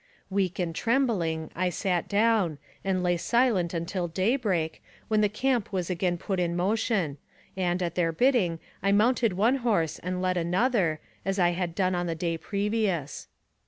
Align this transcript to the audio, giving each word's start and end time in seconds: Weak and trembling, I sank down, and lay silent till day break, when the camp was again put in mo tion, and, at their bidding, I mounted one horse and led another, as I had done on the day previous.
Weak 0.31 0.57
and 0.57 0.73
trembling, 0.73 1.51
I 1.55 1.69
sank 1.69 2.07
down, 2.07 2.57
and 2.83 3.03
lay 3.03 3.17
silent 3.17 3.75
till 3.87 4.07
day 4.07 4.35
break, 4.35 4.81
when 5.09 5.21
the 5.21 5.29
camp 5.29 5.71
was 5.71 5.91
again 5.91 6.17
put 6.17 6.39
in 6.39 6.55
mo 6.55 6.73
tion, 6.75 7.19
and, 7.55 7.83
at 7.83 7.93
their 7.93 8.11
bidding, 8.11 8.57
I 8.81 8.93
mounted 8.93 9.33
one 9.33 9.57
horse 9.57 9.99
and 9.99 10.19
led 10.19 10.37
another, 10.37 11.01
as 11.23 11.37
I 11.37 11.49
had 11.51 11.75
done 11.75 11.93
on 11.93 12.07
the 12.07 12.15
day 12.15 12.35
previous. 12.39 13.27